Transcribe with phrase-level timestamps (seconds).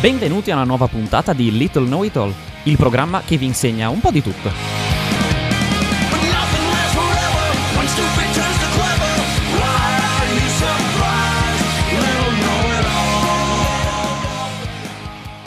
[0.00, 3.90] Benvenuti a una nuova puntata di Little Know It All, il programma che vi insegna
[3.90, 4.50] un po' di tutto.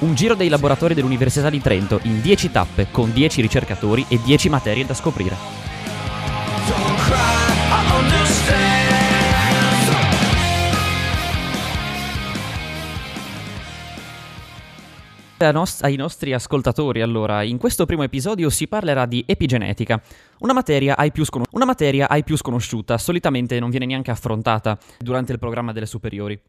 [0.02, 4.49] Un giro dei laboratori dell'Università di Trento in 10 tappe con 10 ricercatori e 10
[4.49, 5.62] materie da scoprire.
[15.52, 20.01] Nos- ai nostri ascoltatori, allora, in questo primo episodio si parlerà di epigenetica,
[20.39, 24.78] una materia, ai più scono- una materia ai più sconosciuta, solitamente non viene neanche affrontata
[25.00, 26.39] durante il programma delle superiori.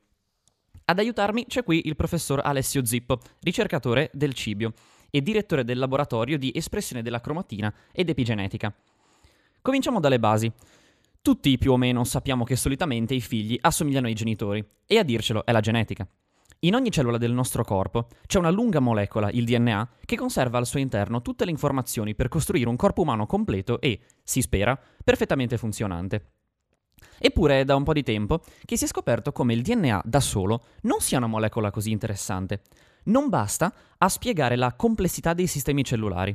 [0.87, 4.73] Ad aiutarmi c'è qui il professor Alessio Zippo, ricercatore del Cibio
[5.11, 8.75] e direttore del laboratorio di espressione della cromatina ed epigenetica.
[9.63, 10.53] Cominciamo dalle basi.
[11.23, 15.47] Tutti più o meno sappiamo che solitamente i figli assomigliano ai genitori, e a dircelo
[15.47, 16.07] è la genetica.
[16.61, 20.67] In ogni cellula del nostro corpo c'è una lunga molecola, il DNA, che conserva al
[20.67, 25.59] suo interno tutte le informazioni per costruire un corpo umano completo e, si spera, perfettamente
[25.59, 26.31] funzionante.
[27.19, 30.21] Eppure è da un po' di tempo che si è scoperto come il DNA da
[30.21, 32.63] solo non sia una molecola così interessante.
[33.05, 36.35] Non basta a spiegare la complessità dei sistemi cellulari.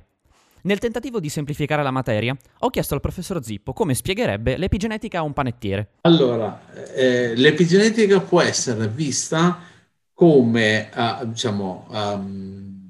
[0.62, 5.24] Nel tentativo di semplificare la materia, ho chiesto al professor Zippo come spiegherebbe l'epigenetica a
[5.24, 5.92] un panettiere.
[6.02, 6.62] Allora,
[6.94, 9.62] eh, l'epigenetica può essere vista
[10.20, 12.90] come, eh, diciamo, ehm,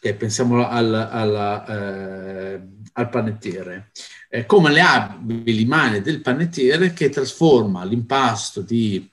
[0.00, 2.60] che pensiamo al, alla, eh,
[2.94, 3.90] al panettiere,
[4.30, 9.06] eh, come le abili mani del panettiere che trasforma l'impasto di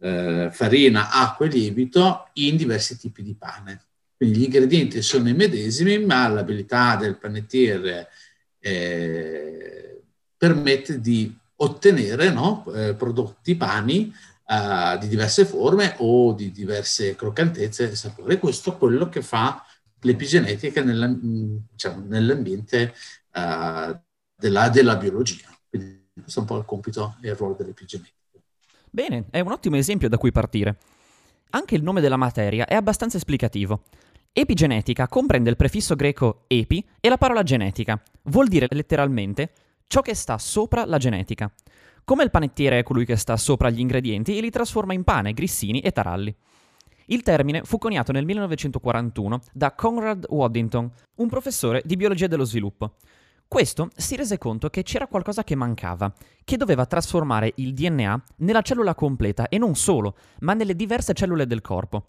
[0.00, 3.80] eh, farina, acqua e lievito in diversi tipi di pane.
[4.14, 8.08] Quindi gli ingredienti sono i medesimi, ma l'abilità del panettiere
[8.58, 10.02] eh,
[10.36, 14.12] permette di ottenere no, eh, prodotti, pani
[14.46, 18.38] eh, di diverse forme o di diverse croccantezze e sapori.
[18.38, 19.64] Questo è quello che fa
[20.00, 21.14] l'epigenetica nella-
[21.70, 22.94] diciamo, nell'ambiente
[23.32, 24.00] eh,
[24.36, 25.48] della, della biologia.
[25.68, 28.14] Quindi questo è un po' il compito e il ruolo dell'epigenetica.
[28.88, 30.78] Bene, è un ottimo esempio da cui partire.
[31.50, 33.82] Anche il nome della materia è abbastanza esplicativo.
[34.32, 38.00] Epigenetica comprende il prefisso greco epi e la parola genetica.
[38.24, 39.52] Vuol dire letteralmente
[39.86, 41.50] ciò che sta sopra la genetica.
[42.08, 45.32] Come il panettiere è colui che sta sopra gli ingredienti e li trasforma in pane,
[45.32, 46.32] grissini e taralli.
[47.06, 52.94] Il termine fu coniato nel 1941 da Conrad Waddington, un professore di biologia dello sviluppo.
[53.48, 56.14] Questo si rese conto che c'era qualcosa che mancava,
[56.44, 61.44] che doveva trasformare il DNA nella cellula completa e non solo, ma nelle diverse cellule
[61.44, 62.06] del corpo.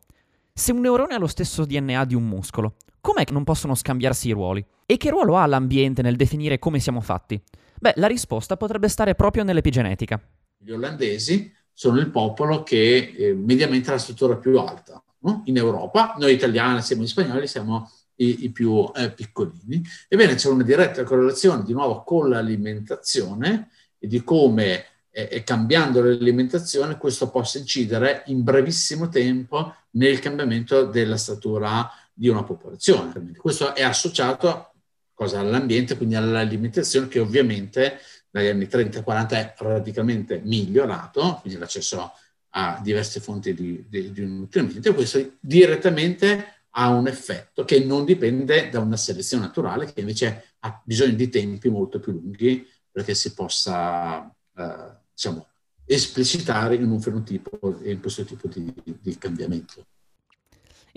[0.54, 4.28] Se un neurone ha lo stesso DNA di un muscolo, com'è che non possono scambiarsi
[4.28, 4.64] i ruoli?
[4.86, 7.42] E che ruolo ha l'ambiente nel definire come siamo fatti?
[7.80, 10.20] Beh, la risposta potrebbe stare proprio nell'epigenetica.
[10.58, 15.44] Gli olandesi sono il popolo che eh, mediamente ha la struttura più alta no?
[15.46, 16.16] in Europa.
[16.18, 19.84] Noi italiani, siamo gli spagnoli, siamo i, i più eh, piccolini.
[20.08, 26.02] Ebbene, c'è una diretta correlazione di nuovo con l'alimentazione e di come eh, eh, cambiando
[26.02, 33.14] l'alimentazione questo possa incidere in brevissimo tempo nel cambiamento della statura di una popolazione.
[33.36, 34.74] Questo è associato
[35.18, 37.98] cosa, all'ambiente, quindi all'alimentazione che ovviamente
[38.30, 42.12] dagli anni 30-40 è radicalmente migliorato, quindi l'accesso
[42.50, 48.06] a diverse fonti di, di, di nutrimento e questo direttamente ha un effetto che non
[48.06, 53.16] dipende da una selezione naturale che invece ha bisogno di tempi molto più lunghi perché
[53.16, 54.24] si possa
[54.56, 55.48] eh, diciamo,
[55.84, 59.84] esplicitare in un fenotipo e in questo tipo di, di cambiamento.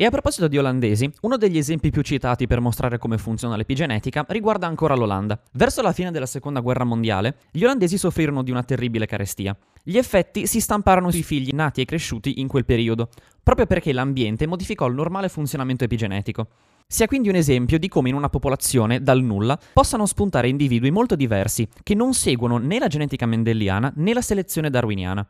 [0.00, 4.25] E a proposito di olandesi, uno degli esempi più citati per mostrare come funziona l'epigenetica
[4.31, 5.38] riguarda ancora l'Olanda.
[5.53, 9.55] Verso la fine della seconda guerra mondiale, gli olandesi soffrirono di una terribile carestia.
[9.83, 13.10] Gli effetti si stamparono sui figli nati e cresciuti in quel periodo,
[13.43, 16.49] proprio perché l'ambiente modificò il normale funzionamento epigenetico.
[16.87, 20.91] Si ha quindi un esempio di come in una popolazione, dal nulla, possano spuntare individui
[20.91, 25.28] molto diversi, che non seguono né la genetica mendeliana né la selezione darwiniana.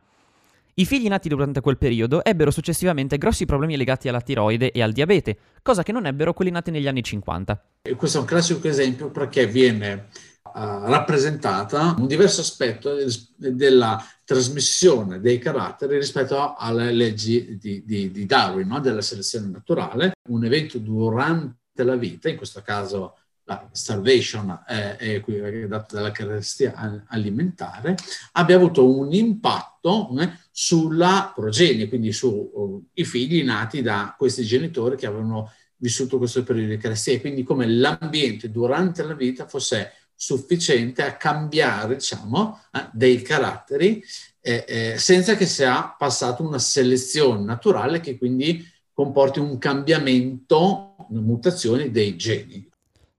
[0.81, 4.91] I figli nati durante quel periodo ebbero successivamente grossi problemi legati alla tiroide e al
[4.91, 7.65] diabete, cosa che non ebbero quelli nati negli anni 50.
[7.83, 10.09] E questo è un classico esempio perché viene eh,
[10.53, 12.95] rappresentata un diverso aspetto
[13.35, 18.79] della trasmissione dei caratteri rispetto alle leggi di, di- di Darwin, no?
[18.79, 20.13] della selezione naturale.
[20.29, 26.11] Un evento durante la vita, in questo caso la starvation è, è qui- è dalla
[26.11, 27.95] carestia alimentare,
[28.31, 35.07] abbia avuto un impatto eh, sulla progenie, quindi sui figli nati da questi genitori che
[35.07, 41.17] avevano vissuto questo periodo di carestia, quindi come l'ambiente durante la vita fosse sufficiente a
[41.17, 44.03] cambiare, diciamo, eh, dei caratteri
[44.39, 48.63] eh, eh, senza che sia passato una selezione naturale che quindi
[48.93, 52.69] comporti un cambiamento, una mutazione dei geni.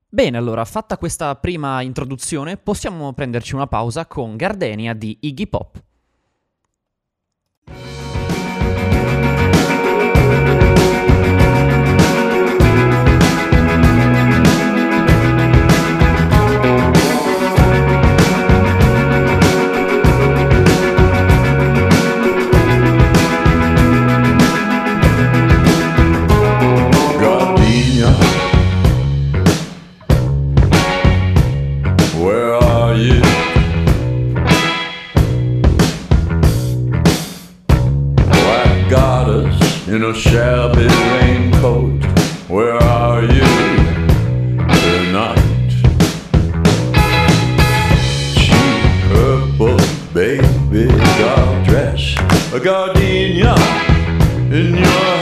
[0.08, 5.82] Bene, allora, fatta questa prima introduzione, possiamo prenderci una pausa con Gardenia di Iggy Pop.
[52.92, 53.54] A gardenia
[54.50, 55.21] in your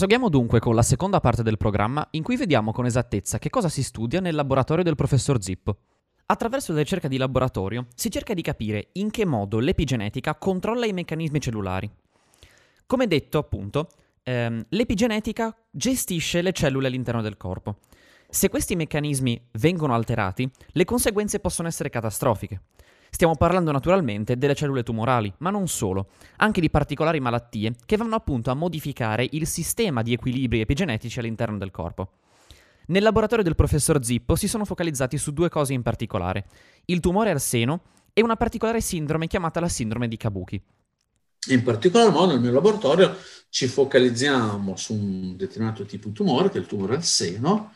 [0.00, 3.68] Proseguiamo dunque con la seconda parte del programma in cui vediamo con esattezza che cosa
[3.68, 5.76] si studia nel laboratorio del professor Zippo.
[6.24, 10.94] Attraverso la ricerca di laboratorio si cerca di capire in che modo l'epigenetica controlla i
[10.94, 11.90] meccanismi cellulari.
[12.86, 13.88] Come detto, appunto,
[14.22, 17.80] ehm, l'epigenetica gestisce le cellule all'interno del corpo.
[18.26, 22.62] Se questi meccanismi vengono alterati, le conseguenze possono essere catastrofiche.
[23.10, 28.14] Stiamo parlando naturalmente delle cellule tumorali, ma non solo, anche di particolari malattie che vanno
[28.14, 32.12] appunto a modificare il sistema di equilibri epigenetici all'interno del corpo.
[32.86, 36.46] Nel laboratorio del professor Zippo si sono focalizzati su due cose in particolare,
[36.86, 40.62] il tumore al seno e una particolare sindrome chiamata la sindrome di Kabuki.
[41.48, 43.16] In particolar modo nel mio laboratorio
[43.48, 47.72] ci focalizziamo su un determinato tipo di tumore, che è il tumore al seno,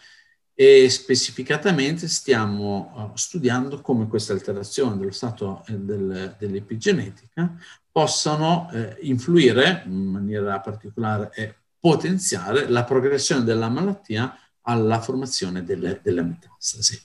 [0.55, 7.56] e specificatamente stiamo eh, studiando come queste alterazioni dello stato eh, del- dell'epigenetica
[7.91, 16.01] possano eh, influire in maniera particolare e potenziare la progressione della malattia alla formazione delle,
[16.03, 17.00] delle metastasi.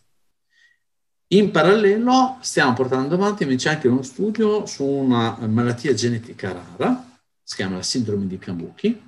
[1.31, 7.08] In parallelo stiamo portando avanti invece anche uno studio su una malattia genetica rara,
[7.49, 9.01] si chiama la sindrome di Kabuki,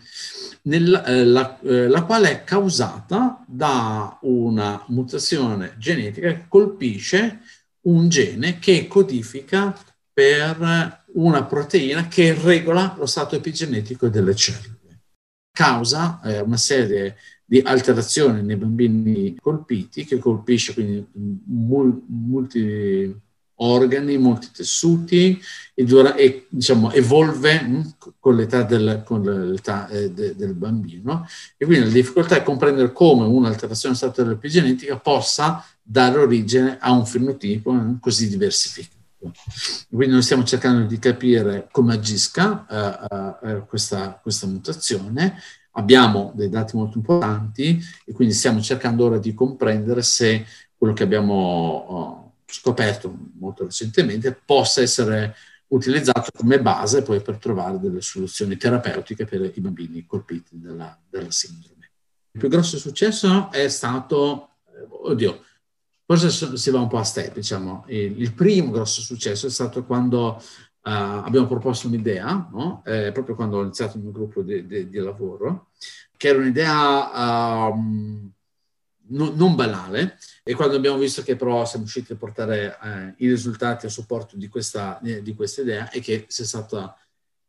[0.64, 7.42] nel- eh, la, eh, la quale è causata da una mutazione genetica che colpisce
[7.82, 9.78] un gene che codifica
[10.12, 15.02] per una proteina che regola lo stato epigenetico delle cellule.
[15.52, 21.06] Causa eh, una serie di alterazioni nei bambini colpiti, che colpisce quindi
[21.46, 23.16] mul- molti
[23.62, 25.40] organi, molti tessuti
[25.74, 31.26] e, dura- e, diciamo, evolve mh, con l'età, del, con l'età eh, de- del bambino.
[31.58, 37.06] E quindi la difficoltà è comprendere come un'alterazione stato dell'epigenetica possa dare origine a un
[37.06, 39.00] fenotipo eh, così diversificato.
[39.90, 45.38] Quindi noi stiamo cercando di capire come agisca eh, eh, questa, questa mutazione
[45.74, 51.04] abbiamo dei dati molto importanti e quindi stiamo cercando ora di comprendere se quello che
[51.04, 52.21] abbiamo oh,
[52.52, 55.36] scoperto molto recentemente possa essere
[55.68, 61.32] utilizzato come base poi per trovare delle soluzioni terapeutiche per i bambini colpiti dalla, dalla
[61.32, 61.92] sindrome.
[62.32, 65.44] Il più grosso successo è stato, eh, oddio,
[66.06, 67.86] forse si va un po' a step, diciamo.
[67.88, 70.42] Il, il primo grosso successo è stato quando
[70.84, 72.82] Uh, abbiamo proposto un'idea, no?
[72.88, 75.68] eh, proprio quando ho iniziato il mio gruppo di, di- di lavoro,
[76.18, 78.32] che era un'idea um,
[79.12, 83.28] no- non banale e quando abbiamo visto che però siamo riusciti a portare eh, i
[83.28, 86.96] risultati a supporto di questa, eh, di questa idea e che sia stata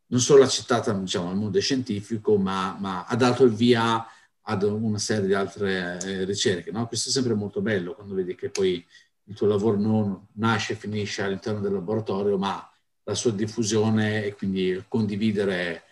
[0.06, 4.06] non solo accettata diciamo, nel mondo scientifico, ma, ma ha dato il via
[4.42, 6.70] ad una serie di altre eh, ricerche.
[6.70, 6.86] No?
[6.86, 8.84] Questo è sempre molto bello quando vedi che poi
[9.24, 12.68] il tuo lavoro non nasce e finisce all'interno del laboratorio, ma
[13.04, 15.84] la sua diffusione e quindi condividere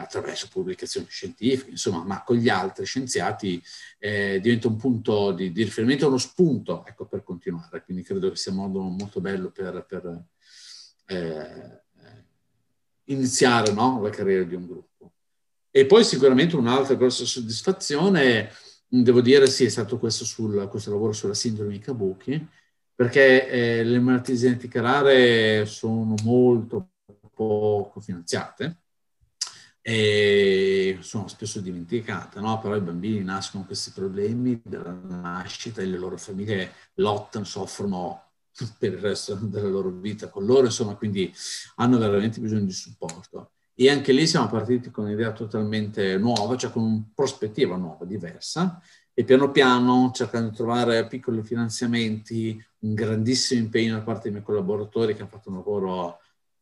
[0.00, 3.62] attraverso pubblicazioni scientifiche, insomma, ma con gli altri scienziati
[3.98, 7.82] eh, diventa un punto di, di riferimento, uno spunto ecco, per continuare.
[7.84, 10.24] Quindi credo che sia un modo molto bello per, per
[11.06, 11.82] eh,
[13.04, 15.12] iniziare no, la carriera di un gruppo.
[15.70, 18.50] E poi sicuramente un'altra grossa soddisfazione,
[18.88, 22.46] devo dire, sì, è stato questo, sul, questo lavoro sulla sindrome di Kabuki,
[22.94, 26.88] perché eh, le malattie genetiche rare sono molto
[27.34, 28.81] poco finanziate
[29.84, 32.60] e sono spesso dimenticate, no?
[32.60, 38.30] però i bambini nascono con questi problemi della nascita e le loro famiglie lottano, soffrono
[38.78, 41.32] per il resto della loro vita con loro, insomma, quindi
[41.76, 43.50] hanno veramente bisogno di supporto.
[43.74, 48.80] E anche lì siamo partiti con un'idea totalmente nuova, cioè con una prospettiva nuova, diversa,
[49.14, 54.44] e piano piano cercando di trovare piccoli finanziamenti, un grandissimo impegno da parte dei miei
[54.44, 56.18] collaboratori che hanno fatto un lavoro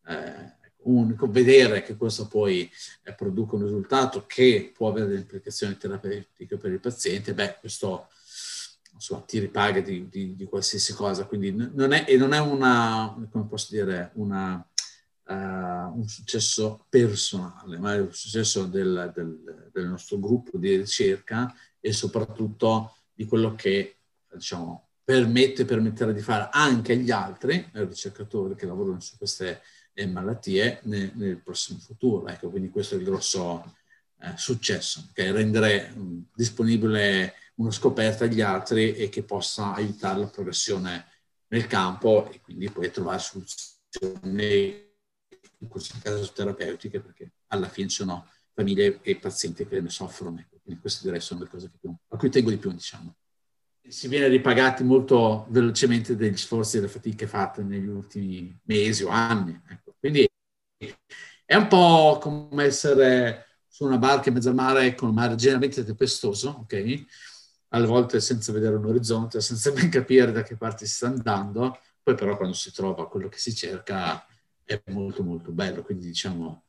[0.07, 2.71] eh, unico, vedere che questo poi
[3.03, 8.09] eh, produca un risultato che può avere delle implicazioni terapeutiche per il paziente, beh, questo
[8.93, 13.47] insomma, ti ripaga di, di, di qualsiasi cosa, quindi non è, non è una, come
[13.47, 14.55] posso dire, una,
[15.25, 21.55] uh, un successo personale, ma è un successo del, del, del nostro gruppo di ricerca
[21.81, 23.97] e soprattutto di quello che,
[24.33, 29.63] diciamo, permette, permettere di fare anche agli altri ricercatori che lavorano su queste
[30.01, 32.27] eh, malattie nel, nel, prossimo futuro.
[32.27, 33.77] Ecco, quindi questo è il grosso
[34.21, 40.27] eh, successo, che rendere mh, disponibile una scoperta agli altri e che possa aiutare la
[40.27, 41.07] progressione
[41.49, 44.89] nel campo e quindi poi trovare soluzioni,
[45.59, 50.39] in questo caso terapeutiche, perché alla fine sono famiglie e pazienti che ne soffrono.
[50.39, 50.59] Ecco.
[50.63, 53.15] Quindi queste direi sono le cose più, a cui tengo di più, diciamo
[53.91, 59.09] si viene ripagati molto velocemente degli sforzi e delle fatiche fatte negli ultimi mesi o
[59.09, 59.59] anni.
[59.69, 59.90] Ecco.
[60.01, 60.27] Quindi
[61.45, 65.35] è un po' come essere su una barca in mezzo al mare con un mare
[65.37, 67.05] generalmente tempestoso, ok?
[67.69, 71.79] Alle volte senza vedere un orizzonte, senza ben capire da che parte si sta andando,
[72.03, 74.25] poi però quando si trova quello che si cerca
[74.65, 76.65] è molto molto bello, quindi diciamo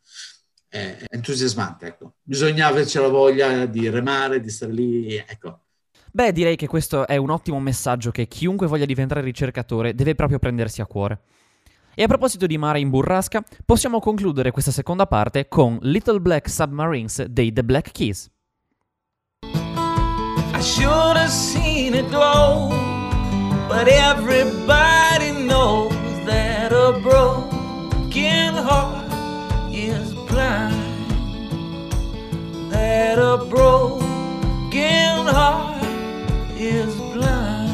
[0.67, 2.15] è entusiasmante, ecco.
[2.21, 5.65] Bisogna averci la voglia di remare, di stare lì, ecco
[6.13, 10.39] Beh, direi che questo è un ottimo messaggio che chiunque voglia diventare ricercatore deve proprio
[10.39, 11.21] prendersi a cuore.
[11.93, 16.49] E a proposito di mare in burrasca, possiamo concludere questa seconda parte con Little Black
[16.49, 18.29] Submarines dei The Black Keys.
[19.43, 22.69] I should have seen it glow,
[23.67, 25.91] but everybody knows
[26.25, 29.11] that a broken heart
[29.71, 30.75] is blind.
[32.69, 35.83] That a broken heart
[36.55, 37.69] is blind.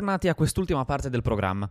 [0.00, 1.70] Bentornati a quest'ultima parte del programma.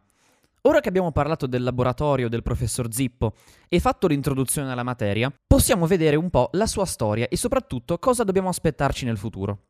[0.62, 3.34] Ora che abbiamo parlato del laboratorio del professor Zippo
[3.68, 8.24] e fatto l'introduzione alla materia, possiamo vedere un po' la sua storia e soprattutto cosa
[8.24, 9.62] dobbiamo aspettarci nel futuro.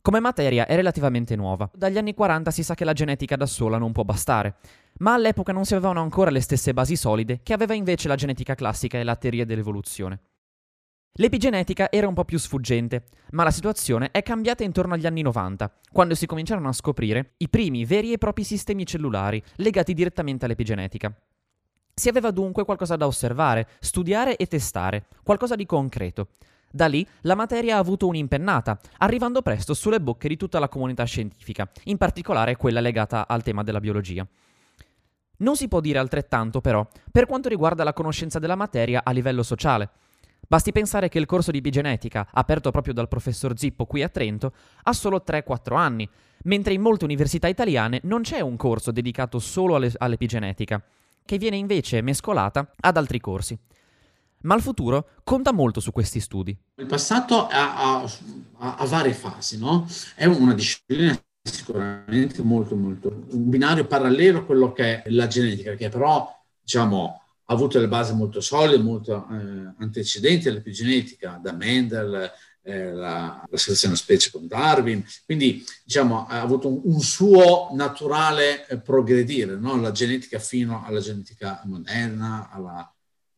[0.00, 1.68] Come materia è relativamente nuova.
[1.74, 4.58] Dagli anni 40 si sa che la genetica da sola non può bastare,
[4.98, 8.54] ma all'epoca non si avevano ancora le stesse basi solide che aveva invece la genetica
[8.54, 10.20] classica e la teoria dell'evoluzione.
[11.18, 15.72] L'epigenetica era un po' più sfuggente, ma la situazione è cambiata intorno agli anni 90,
[15.92, 21.16] quando si cominciarono a scoprire i primi veri e propri sistemi cellulari legati direttamente all'epigenetica.
[21.94, 26.30] Si aveva dunque qualcosa da osservare, studiare e testare, qualcosa di concreto.
[26.68, 31.04] Da lì la materia ha avuto un'impennata, arrivando presto sulle bocche di tutta la comunità
[31.04, 34.26] scientifica, in particolare quella legata al tema della biologia.
[35.36, 39.44] Non si può dire altrettanto, però, per quanto riguarda la conoscenza della materia a livello
[39.44, 39.90] sociale.
[40.46, 44.52] Basti pensare che il corso di epigenetica, aperto proprio dal professor Zippo qui a Trento,
[44.82, 46.08] ha solo 3-4 anni,
[46.44, 50.82] mentre in molte università italiane non c'è un corso dedicato solo alle- all'epigenetica,
[51.24, 53.58] che viene invece mescolata ad altri corsi.
[54.42, 56.56] Ma il futuro conta molto su questi studi.
[56.76, 59.86] Il passato ha- ha- ha varie fasi, no?
[60.14, 65.74] È una disciplina sicuramente molto, molto, un binario parallelo a quello che è la genetica,
[65.74, 72.30] che però, diciamo, ha avuto le basi molto solide, molto eh, antecedenti all'epigenetica, da Mendel,
[72.62, 78.66] eh, la, la selezione specie con Darwin, quindi, diciamo, ha avuto un, un suo naturale
[78.66, 79.78] eh, progredire, no?
[79.78, 82.90] La genetica fino alla genetica moderna, alla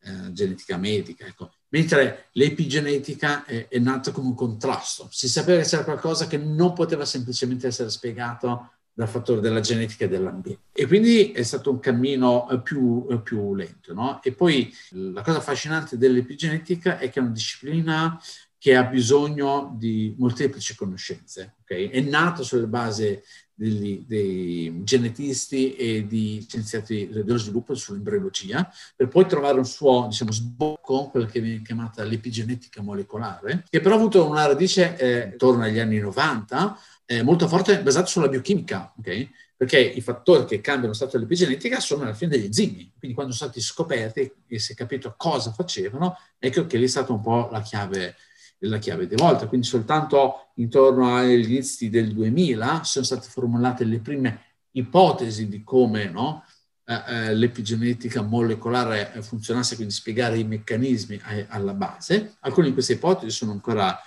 [0.02, 1.50] eh, genetica medica, ecco.
[1.70, 5.08] Mentre l'epigenetica è, è nata come un contrasto.
[5.10, 10.06] Si sapeva che c'era qualcosa che non poteva semplicemente essere spiegato dal fattore della genetica
[10.06, 10.62] e dell'ambiente.
[10.72, 13.92] E quindi è stato un cammino eh, più, eh, più lento.
[13.92, 14.22] No?
[14.22, 18.18] E poi la cosa affascinante dell'epigenetica è che è una disciplina
[18.58, 21.56] che ha bisogno di molteplici conoscenze.
[21.60, 21.90] ok?
[21.90, 23.22] È nato sulla base
[23.52, 30.32] degli- dei genetisti e di scienziati dello sviluppo sull'embriologia, per poi trovare un suo diciamo,
[30.32, 35.64] sbocco, quella che viene chiamata l'epigenetica molecolare, che però ha avuto una radice eh, intorno
[35.64, 39.28] agli anni 90, eh, molto forte, basata sulla biochimica, ok?
[39.56, 42.92] perché i fattori che cambiano lo stato dell'epigenetica sono alla fine degli enzimi.
[42.98, 46.88] Quindi quando sono stati scoperti e si è capito cosa facevano, ecco che lì è
[46.88, 48.16] stata un po' la chiave,
[48.58, 49.46] la chiave di volta.
[49.46, 56.10] Quindi soltanto intorno agli inizi del 2000 sono state formulate le prime ipotesi di come
[56.10, 56.44] no,
[56.84, 62.36] eh, eh, l'epigenetica molecolare funzionasse, quindi spiegare i meccanismi alla base.
[62.40, 63.98] Alcune di queste ipotesi sono ancora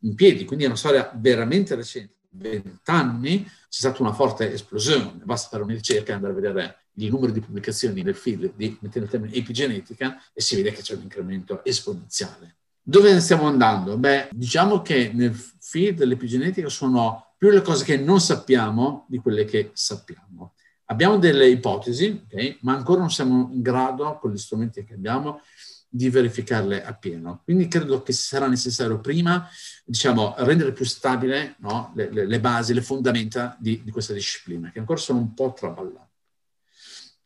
[0.00, 2.18] in piedi, quindi è una storia veramente recente.
[2.30, 6.76] 20 anni c'è stata una forte esplosione, basta fare una ricerca e andare a vedere
[6.94, 10.82] il numero di pubblicazioni nel field di mettendo il termine epigenetica e si vede che
[10.82, 12.56] c'è un incremento esponenziale.
[12.82, 13.96] Dove stiamo andando?
[13.96, 19.44] Beh, diciamo che nel field dell'epigenetica sono più le cose che non sappiamo di quelle
[19.44, 20.54] che sappiamo.
[20.86, 25.40] Abbiamo delle ipotesi, ok, ma ancora non siamo in grado, con gli strumenti che abbiamo,
[25.90, 27.42] di verificarle appieno.
[27.44, 29.48] Quindi credo che sarà necessario prima,
[29.84, 34.70] diciamo, rendere più stabile no, le, le- le basi, le fondamenta di, di questa disciplina,
[34.70, 36.08] che ancora sono un po' traballate.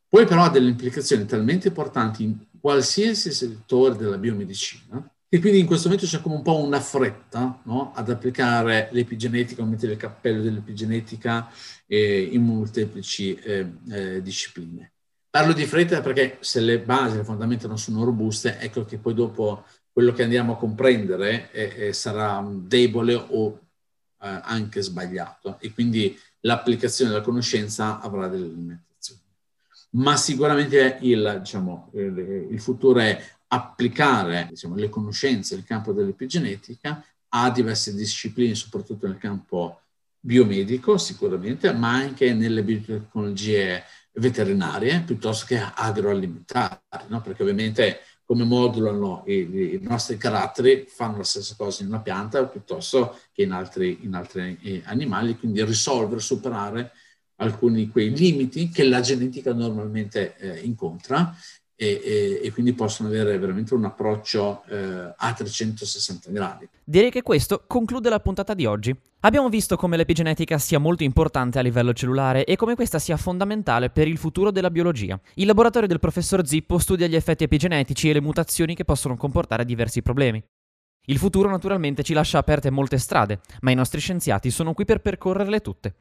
[0.08, 5.66] Poi però ha delle implicazioni talmente importanti in qualsiasi settore della biomedicina che quindi in
[5.66, 9.98] questo momento c'è come un po' una fretta no, ad applicare l'epigenetica, o mettere il
[9.98, 11.50] cappello dell'epigenetica
[11.88, 14.92] eh, in molteplici eh, eh, discipline.
[15.34, 19.14] Parlo di fretta perché se le basi, le fondamenta non sono robuste, ecco che poi
[19.14, 23.58] dopo quello che andiamo a comprendere eh, eh, sarà debole o
[24.22, 29.22] eh, anche sbagliato e quindi l'applicazione della conoscenza avrà delle limitazioni.
[29.94, 37.04] Ma sicuramente il, diciamo, il, il futuro è applicare diciamo, le conoscenze nel campo dell'epigenetica
[37.30, 39.80] a diverse discipline, soprattutto nel campo
[40.20, 43.82] biomedico sicuramente, ma anche nelle biotecnologie
[44.14, 47.20] veterinarie piuttosto che agroalimentari, no?
[47.20, 52.44] perché ovviamente come modulano i, i nostri caratteri fanno la stessa cosa in una pianta
[52.46, 56.92] piuttosto che in altri, in altri eh, animali, quindi risolvere, superare
[57.36, 61.36] alcuni di quei limiti che la genetica normalmente eh, incontra
[61.76, 66.68] e, e- e quindi possono avere veramente un approccio eh, a 360 gradi.
[66.84, 68.94] Direi che questo conclude la puntata di oggi.
[69.20, 73.90] Abbiamo visto come l'epigenetica sia molto importante a livello cellulare e come questa sia fondamentale
[73.90, 75.18] per il futuro della biologia.
[75.34, 79.64] Il laboratorio del professor Zippo studia gli effetti epigenetici e le mutazioni che possono comportare
[79.64, 80.44] diversi problemi.
[81.06, 85.00] Il futuro naturalmente ci lascia aperte molte strade, ma i nostri scienziati sono qui per
[85.00, 85.94] percorrerle tutte.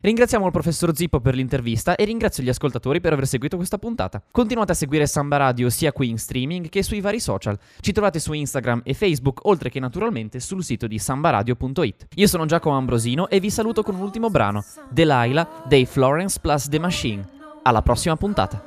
[0.00, 4.22] Ringraziamo il professor Zippo per l'intervista e ringrazio gli ascoltatori per aver seguito questa puntata.
[4.30, 7.58] Continuate a seguire Samba Radio sia qui in streaming che sui vari social.
[7.80, 12.06] Ci trovate su Instagram e Facebook, oltre che naturalmente sul sito di sambaradio.it.
[12.14, 16.68] Io sono Giacomo Ambrosino e vi saluto con un ultimo brano, Delilah dei Florence Plus
[16.68, 17.28] The Machine.
[17.64, 18.62] Alla prossima puntata.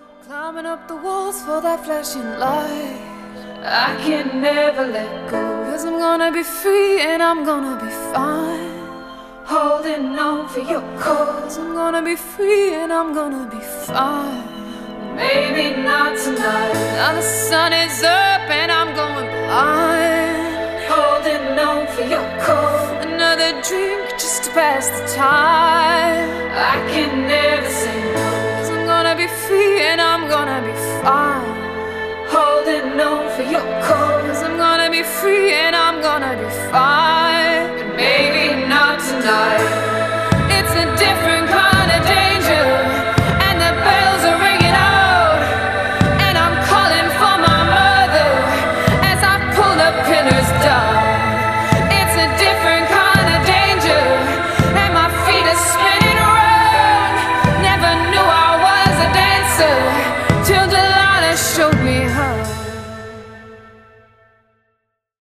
[3.64, 5.38] I can never let go.
[5.70, 8.81] Cause I'm gonna be free and I'm gonna be fine.
[9.52, 11.58] Holding on for your cause.
[11.58, 14.46] I'm gonna be free and I'm gonna be fine.
[15.14, 16.74] Maybe not tonight.
[16.96, 20.86] Now the sun is up and I'm going blind.
[20.88, 23.06] Holding on for your cause.
[23.06, 26.30] Another drink just to pass the time.
[26.72, 28.28] I can never say no.
[28.56, 31.52] Cause I'm gonna be free and I'm gonna be fine.
[32.36, 34.44] Holding on for your cause.
[34.44, 37.68] I'm gonna be free and I'm gonna be fine.
[37.78, 38.41] But maybe
[39.22, 39.91] die